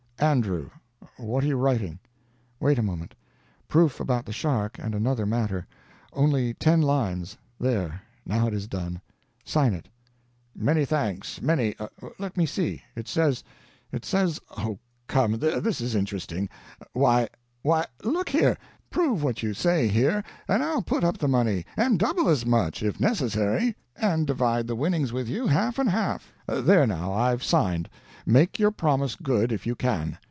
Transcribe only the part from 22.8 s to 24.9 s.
if necessary, and divide the